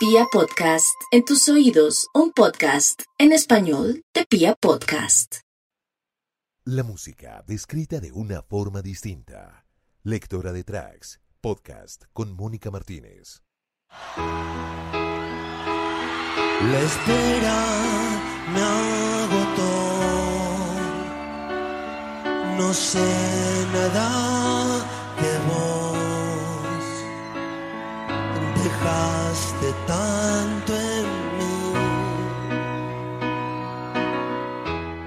[0.00, 5.40] Pia Podcast, en tus oídos, un podcast en español de Pia Podcast.
[6.64, 9.66] La música descrita de una forma distinta.
[10.02, 13.42] Lectora de tracks, podcast con Mónica Martínez.
[16.62, 17.58] La espera
[18.54, 18.62] me
[19.22, 19.70] agotó.
[22.56, 24.78] No sé nada
[25.20, 25.69] de vos.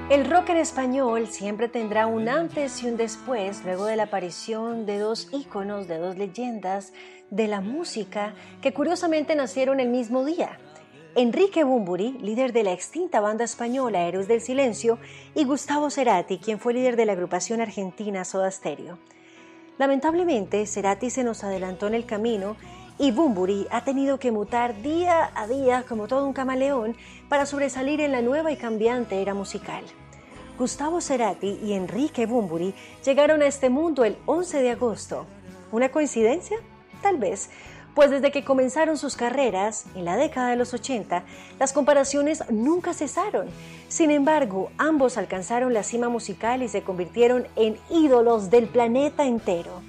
[0.09, 4.85] El rock en español siempre tendrá un antes y un después luego de la aparición
[4.85, 6.93] de dos íconos, de dos leyendas
[7.31, 10.59] de la música que curiosamente nacieron el mismo día.
[11.15, 14.99] Enrique Bumburi, líder de la extinta banda española Héroes del Silencio,
[15.33, 18.99] y Gustavo Cerati, quien fue líder de la agrupación argentina Soda Stereo.
[19.79, 22.55] Lamentablemente, Cerati se nos adelantó en el camino
[23.03, 26.95] y Bumburi ha tenido que mutar día a día como todo un camaleón
[27.27, 29.83] para sobresalir en la nueva y cambiante era musical.
[30.57, 32.73] Gustavo Cerati y Enrique Bumburi
[33.03, 35.25] llegaron a este mundo el 11 de agosto.
[35.73, 36.55] ¿Una coincidencia?
[37.01, 37.49] Tal vez,
[37.93, 41.25] pues desde que comenzaron sus carreras, en la década de los 80,
[41.59, 43.47] las comparaciones nunca cesaron.
[43.89, 49.82] Sin embargo, ambos alcanzaron la cima musical y se convirtieron en ídolos del planeta entero.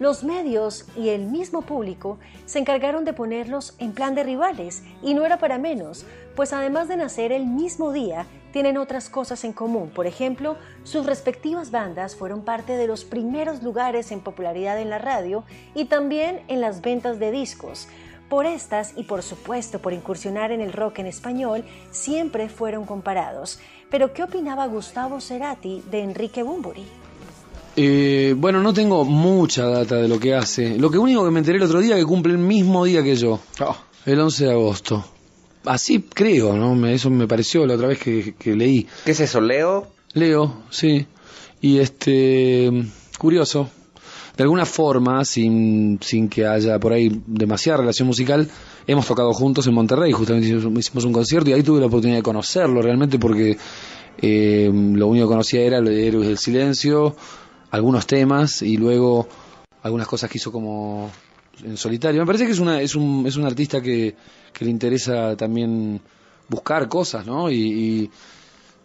[0.00, 5.14] Los medios y el mismo público se encargaron de ponerlos en plan de rivales, y
[5.14, 9.52] no era para menos, pues además de nacer el mismo día, tienen otras cosas en
[9.52, 9.90] común.
[9.90, 14.98] Por ejemplo, sus respectivas bandas fueron parte de los primeros lugares en popularidad en la
[14.98, 17.88] radio y también en las ventas de discos.
[18.28, 23.60] Por estas y por supuesto por incursionar en el rock en español, siempre fueron comparados.
[23.90, 26.84] Pero ¿qué opinaba Gustavo Cerati de Enrique Bumburi?
[27.76, 30.78] Eh, bueno, no tengo mucha data de lo que hace.
[30.78, 33.02] Lo que único que me enteré el otro día es que cumple el mismo día
[33.02, 33.40] que yo,
[34.06, 35.04] el 11 de agosto.
[35.64, 36.74] Así creo, ¿no?
[36.74, 38.86] Me- eso me pareció la otra vez que, que leí.
[39.04, 39.88] ¿Qué es eso, Leo?
[40.12, 41.06] Leo, sí.
[41.60, 42.70] Y este,
[43.18, 43.68] curioso.
[44.36, 48.48] De alguna forma, sin, sin que haya por ahí demasiada relación musical,
[48.86, 50.12] hemos tocado juntos en Monterrey.
[50.12, 53.56] Justamente hicimos, un concierto y ahí tuve la oportunidad de conocerlo realmente porque
[54.20, 57.14] eh, lo único que conocía era lo de Héroes del Silencio,
[57.74, 59.26] algunos temas y luego
[59.82, 61.10] algunas cosas que hizo como
[61.62, 62.20] en solitario.
[62.20, 64.14] Me parece que es, una, es, un, es un artista que,
[64.52, 66.00] que le interesa también
[66.48, 67.50] buscar cosas, ¿no?
[67.50, 68.10] Y,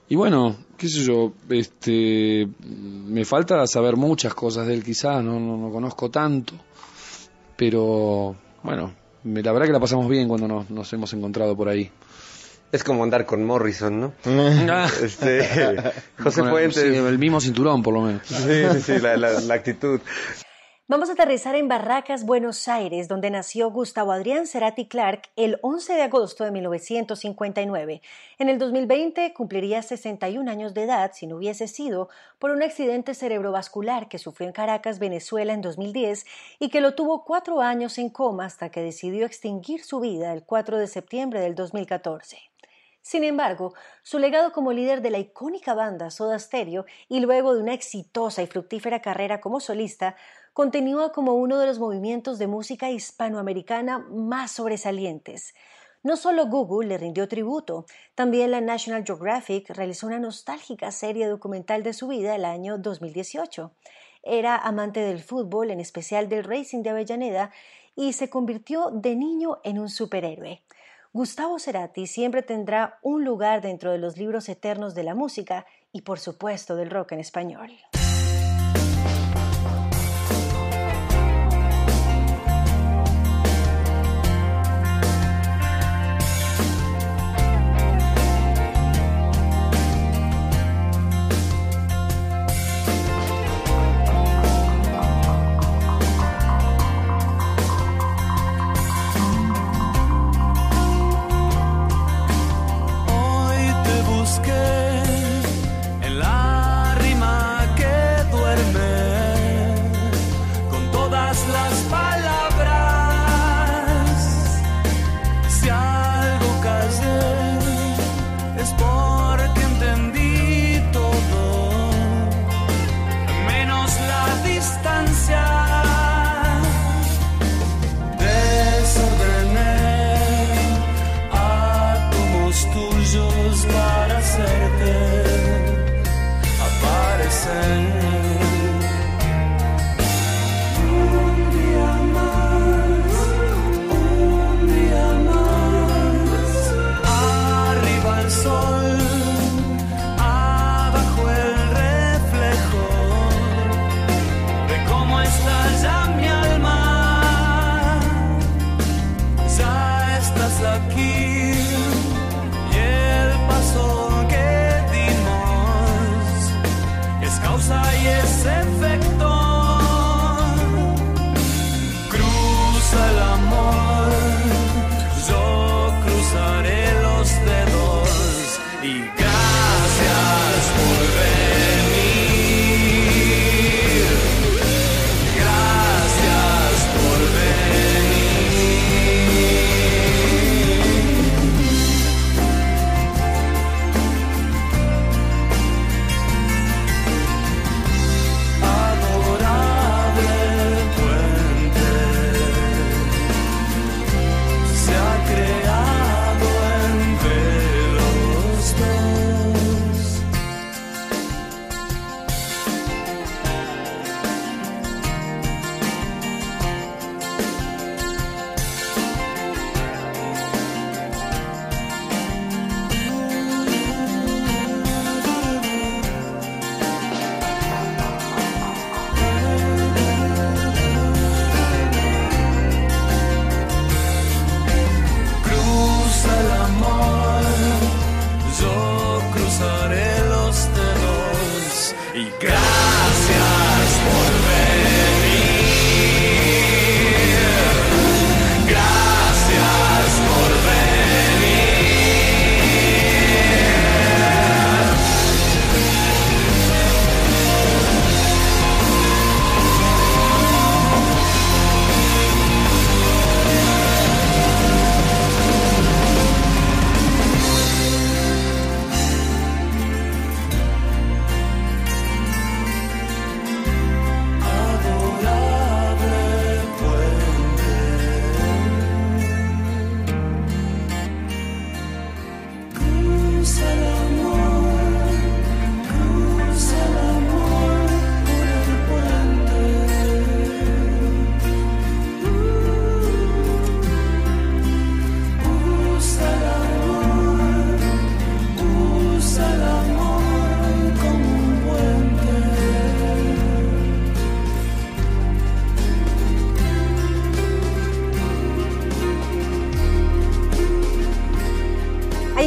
[0.07, 5.39] y, bueno, qué sé yo, este, me falta saber muchas cosas de él quizás, no,
[5.39, 6.56] no, no conozco tanto,
[7.56, 11.91] pero bueno, la verdad que la pasamos bien cuando nos, nos hemos encontrado por ahí.
[12.72, 14.13] Es como andar con Morrison, ¿no?
[14.72, 14.88] Ah.
[15.03, 15.41] Este,
[16.22, 16.75] José Con el- Fuentes.
[16.84, 18.22] sí, el mismo cinturón por lo menos.
[18.28, 20.00] Sí, sí, sí, la, la- la actitud.
[20.88, 25.94] Vamos a aterrizar en Barracas, Buenos Aires, donde nació Gustavo Adrián Cerati Clark el 11
[25.94, 28.02] de agosto de 1959.
[28.40, 32.09] En el 2020 cumpliría 61 años de edad si no hubiese sido
[32.40, 36.25] por un accidente cerebrovascular que sufrió en Caracas, Venezuela en 2010
[36.57, 40.41] y que lo tuvo cuatro años en coma hasta que decidió extinguir su vida el
[40.44, 42.40] 4 de septiembre del 2014.
[43.02, 43.74] Sin embargo,
[44.04, 48.44] su legado como líder de la icónica banda Soda Stereo y luego de una exitosa
[48.44, 50.16] y fructífera carrera como solista,
[50.54, 55.54] continúa como uno de los movimientos de música hispanoamericana más sobresalientes.
[56.02, 61.84] No solo Google le rindió tributo, también la National Geographic realizó una nostálgica serie documental
[61.84, 63.74] de su vida el año 2018.
[64.24, 67.52] Era amante del fútbol, en especial del Racing de Avellaneda,
[67.96, 70.64] y se convirtió de niño en un superhéroe.
[71.12, 76.03] Gustavo Cerati siempre tendrá un lugar dentro de los libros eternos de la música y
[76.03, 77.72] por supuesto del rock en español.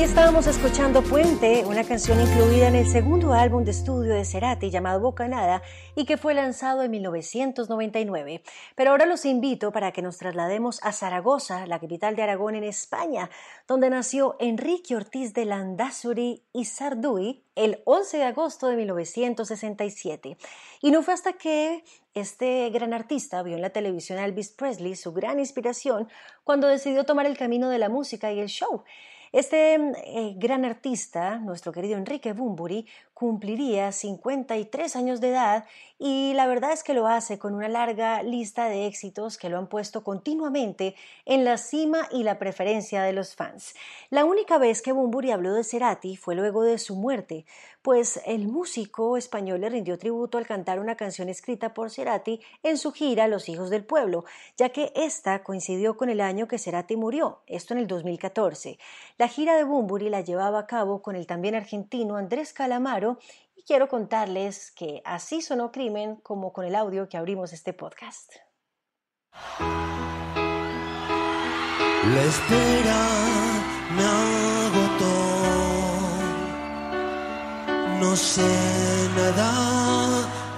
[0.02, 5.00] Estábamos escuchando Puente, una canción incluida en el segundo álbum de estudio de Cerati llamado
[5.00, 5.62] Bocanada
[5.94, 8.42] y que fue lanzado en 1999.
[8.74, 12.64] Pero ahora los invito para que nos traslademos a Zaragoza, la capital de Aragón en
[12.64, 13.30] España,
[13.68, 20.36] donde nació Enrique Ortiz de Landazuri y Sarduy el 11 de agosto de 1967.
[20.80, 24.96] Y no fue hasta que este gran artista vio en la televisión a Elvis Presley,
[24.96, 26.08] su gran inspiración,
[26.42, 28.82] cuando decidió tomar el camino de la música y el show.
[29.32, 32.86] Este eh, gran artista, nuestro querido Enrique Bumburi,
[33.22, 35.64] cumpliría 53 años de edad
[35.96, 39.58] y la verdad es que lo hace con una larga lista de éxitos que lo
[39.58, 43.76] han puesto continuamente en la cima y la preferencia de los fans.
[44.10, 47.44] La única vez que Bumburi habló de Cerati fue luego de su muerte,
[47.82, 52.78] pues el músico español le rindió tributo al cantar una canción escrita por Cerati en
[52.78, 54.24] su gira Los Hijos del Pueblo,
[54.56, 58.78] ya que esta coincidió con el año que Cerati murió, esto en el 2014.
[59.18, 63.11] La gira de Bumburi la llevaba a cabo con el también argentino Andrés Calamaro
[63.54, 68.32] y quiero contarles que así sonó Crimen como con el audio que abrimos este podcast.
[72.14, 73.00] La espera
[73.96, 75.14] me agotó.
[78.00, 78.42] No sé
[79.16, 79.52] nada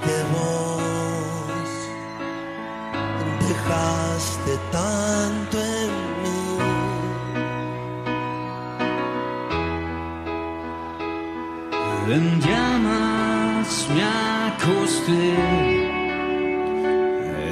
[0.06, 1.70] de vos.
[3.46, 5.73] Dejaste tanto en
[12.06, 15.34] En llamas me acosté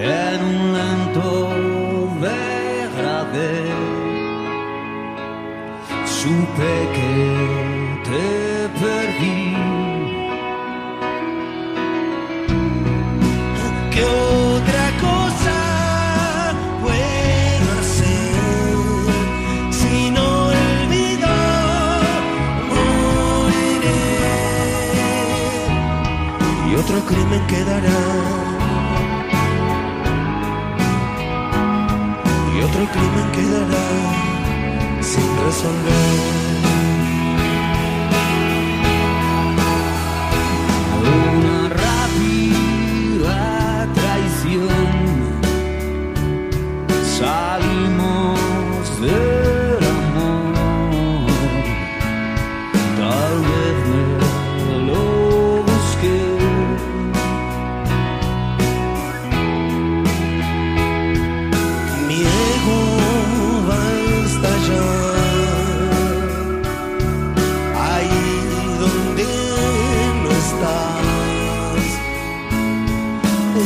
[0.03, 1.49] en un lento
[2.21, 3.55] degradé.
[6.05, 7.62] Supe que
[27.13, 28.01] crimen quedará.
[32.55, 33.87] Y otro crimen quedará
[35.01, 36.52] sin resolver.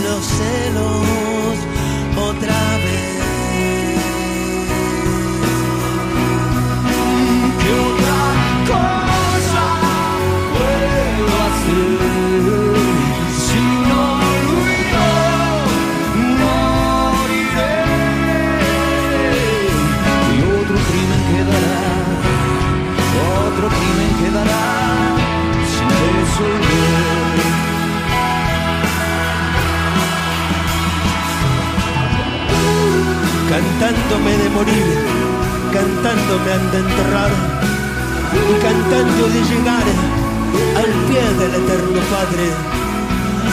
[0.02, 1.56] los celos
[2.16, 3.15] otra vez.
[33.86, 34.86] Hablándome de morir,
[35.72, 37.30] cantando me han de enterrar
[38.34, 39.86] y cantando de llegar
[40.76, 42.46] al pie del eterno Padre.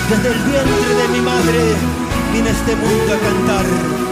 [0.09, 1.75] Desde el vientre de mi madre
[2.33, 4.02] vine este mundo a cantar.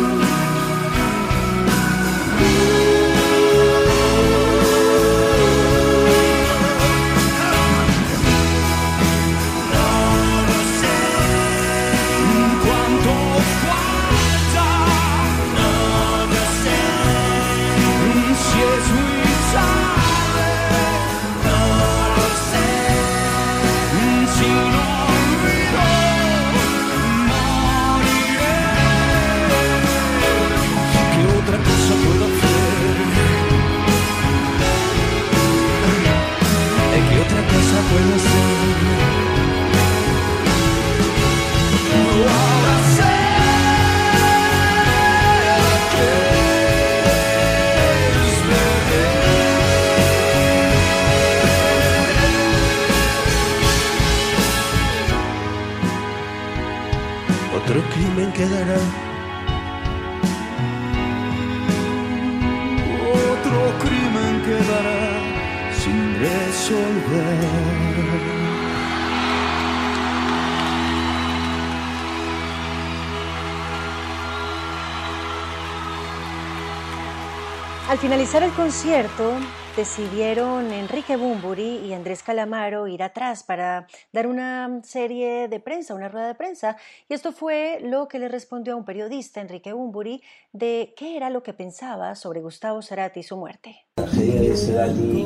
[78.11, 79.35] Finalizar el concierto,
[79.77, 86.09] decidieron Enrique Bumburi y Andrés Calamaro ir atrás para dar una serie de prensa, una
[86.09, 86.75] rueda de prensa.
[87.07, 91.29] Y esto fue lo que le respondió a un periodista, Enrique Bumburi, de qué era
[91.29, 93.85] lo que pensaba sobre Gustavo Cerati y su muerte.
[93.95, 95.25] La tragedia de Cerati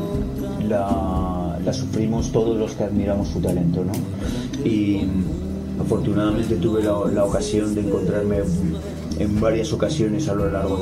[0.68, 3.94] la, la sufrimos todos los que admiramos su talento, ¿no?
[4.64, 5.10] Y
[5.82, 8.42] afortunadamente tuve la, la ocasión de encontrarme
[9.20, 10.78] en varias ocasiones a lo largo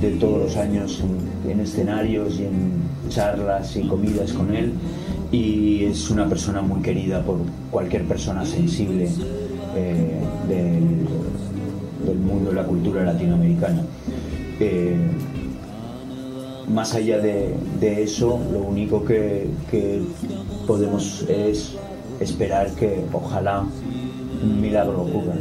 [0.00, 1.02] de, todos los años
[1.44, 4.72] en, en escenarios y en charlas y comidas con él
[5.32, 7.38] y es una persona muy querida por
[7.70, 9.08] cualquier persona sensible
[9.76, 13.84] eh, del, mundo de la cultura latinoamericana.
[14.58, 14.96] Eh,
[16.68, 20.02] más allá de, de eso, lo único que, que
[20.66, 21.76] podemos es
[22.18, 23.64] esperar que ojalá
[24.42, 25.34] un milagro ocurra.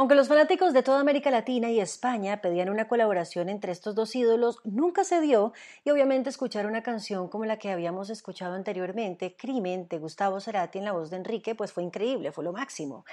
[0.00, 4.16] Aunque los fanáticos de toda América Latina y España pedían una colaboración entre estos dos
[4.16, 5.52] ídolos, nunca se dio
[5.84, 10.78] y obviamente escuchar una canción como la que habíamos escuchado anteriormente, Crimen, de Gustavo Cerati
[10.78, 13.04] en la voz de Enrique, pues fue increíble, fue lo máximo.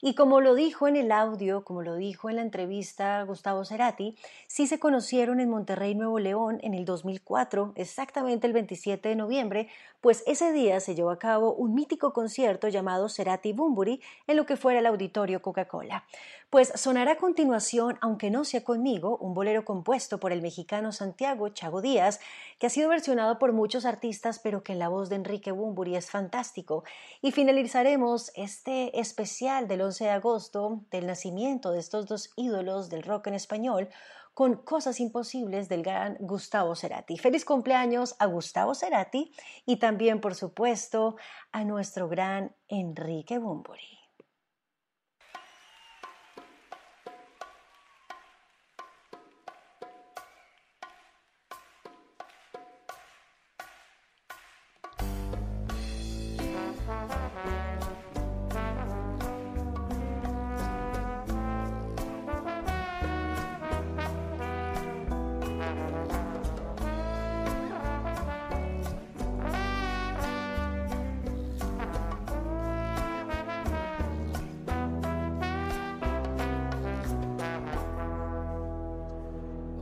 [0.00, 4.16] Y como lo dijo en el audio, como lo dijo en la entrevista Gustavo Cerati,
[4.48, 9.68] sí se conocieron en Monterrey, Nuevo León, en el 2004, exactamente el 27 de noviembre,
[10.00, 14.44] pues ese día se llevó a cabo un mítico concierto llamado Cerati Bumburi en lo
[14.44, 16.02] que fuera el auditorio Coca-Cola.
[16.50, 21.48] Pues sonará a continuación, aunque no sea conmigo, un bolero compuesto por el mexicano Santiago
[21.48, 22.20] Chago Díaz,
[22.58, 25.96] que ha sido versionado por muchos artistas, pero que en la voz de Enrique Bumburi
[25.96, 26.84] es fantástico.
[27.22, 33.02] Y finalizaremos este especial del 11 de agosto del nacimiento de estos dos ídolos del
[33.02, 33.88] rock en español
[34.34, 37.18] con Cosas Imposibles del gran Gustavo Cerati.
[37.18, 39.32] Feliz cumpleaños a Gustavo Cerati
[39.66, 41.16] y también, por supuesto,
[41.52, 44.01] a nuestro gran Enrique Bumburi.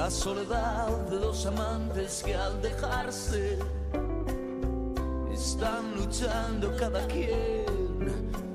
[0.00, 3.58] la soledad de dos amantes que al dejarse
[5.30, 7.66] están luchando cada quien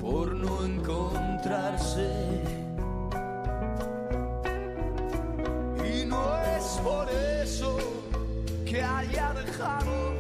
[0.02, 2.10] por no encontrarse.
[5.88, 6.24] Y no
[6.56, 7.08] es por
[7.44, 7.78] eso
[8.66, 10.16] que haya dejado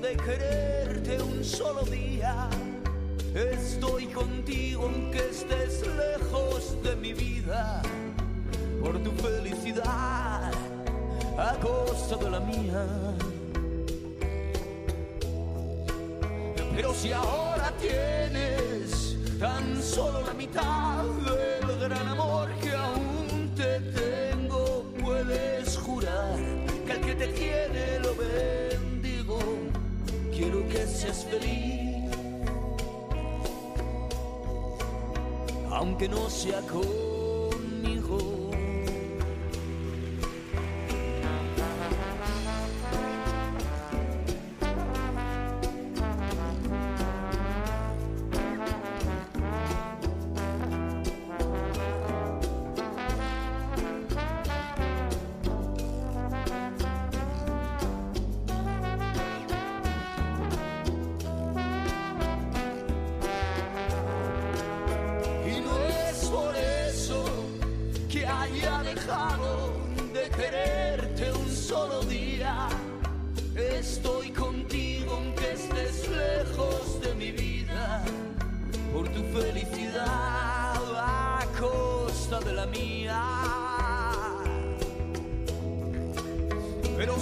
[0.00, 2.48] de quererte un solo día.
[3.34, 7.82] Estoy contigo aunque estés lejos de mi vida
[11.40, 12.84] a costa de la mía.
[16.76, 24.84] Pero si ahora tienes tan solo la mitad del gran amor que aún te tengo,
[25.02, 26.36] puedes jurar
[26.86, 29.38] que al que te tiene lo bendigo.
[30.30, 32.10] Quiero que seas feliz,
[35.70, 37.09] aunque no sea conmigo.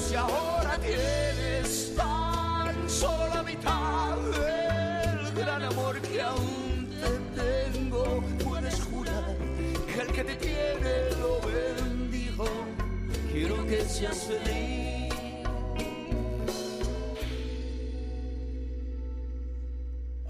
[0.08, 8.80] Si ahora tienes tan solo la mitad del gran amor que aún te tengo, puedes
[8.84, 9.36] jurar
[9.86, 12.46] que el que te tiene lo bendigo.
[13.30, 15.12] Quiero que seas feliz.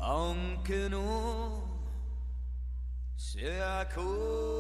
[0.01, 1.63] Aunque no
[3.15, 4.58] sea conmigo.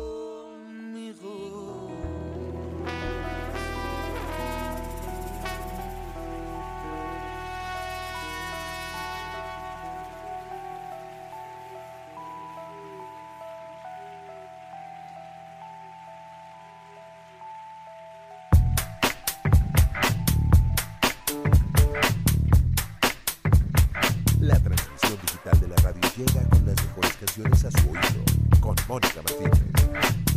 [29.29, 30.28] Mónica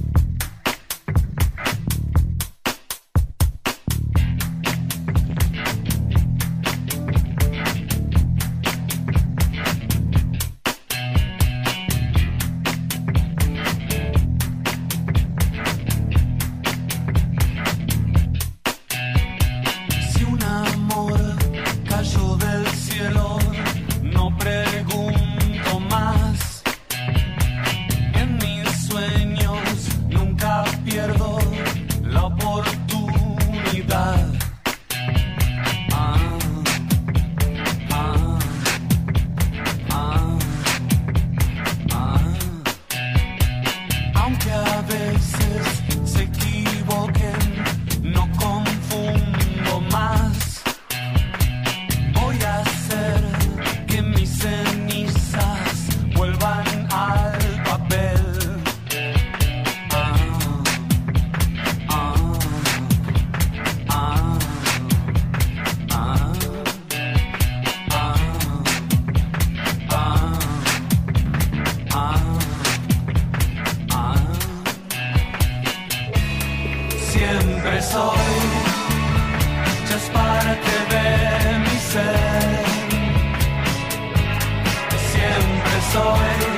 [85.91, 86.50] soy,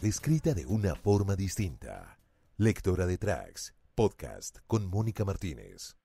[0.00, 2.18] descrita de una forma distinta.
[2.56, 5.99] Lectora de tracks, podcast con Mónica Martínez.